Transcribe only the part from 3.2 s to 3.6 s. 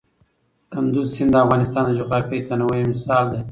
دی.